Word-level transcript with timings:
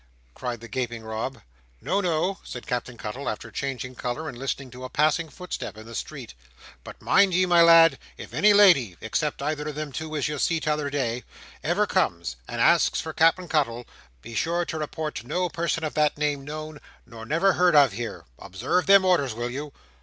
cried 0.33 0.59
the 0.61 0.67
gaping 0.67 1.03
Rob. 1.03 1.41
"No, 1.79 2.01
no!" 2.01 2.39
said 2.43 2.65
Captain 2.65 2.97
Cuttle, 2.97 3.29
after 3.29 3.51
changing 3.51 3.93
colour, 3.93 4.27
and 4.27 4.35
listening 4.35 4.71
to 4.71 4.83
a 4.83 4.89
passing 4.89 5.29
footstep 5.29 5.77
in 5.77 5.85
the 5.85 5.93
street. 5.93 6.33
"But 6.83 6.99
mind 7.03 7.35
ye, 7.35 7.45
my 7.45 7.61
lad; 7.61 7.99
if 8.17 8.33
any 8.33 8.51
lady, 8.51 8.97
except 8.99 9.43
either 9.43 9.67
of 9.67 9.75
them 9.75 9.91
two 9.91 10.17
as 10.17 10.27
you 10.27 10.39
see 10.39 10.59
t'other 10.59 10.89
day, 10.89 11.23
ever 11.63 11.85
comes 11.85 12.35
and 12.47 12.59
asks 12.59 12.99
for 12.99 13.13
Cap'en 13.13 13.47
Cuttle, 13.47 13.85
be 14.23 14.33
sure 14.33 14.65
to 14.65 14.79
report 14.79 15.23
no 15.23 15.49
person 15.49 15.83
of 15.83 15.93
that 15.93 16.17
name 16.17 16.43
known, 16.43 16.79
nor 17.05 17.23
never 17.23 17.53
heard 17.53 17.75
of 17.75 17.91
here; 17.91 18.25
observe 18.39 18.87
them 18.87 19.05
orders, 19.05 19.35
will 19.35 19.51
you?" 19.51 19.71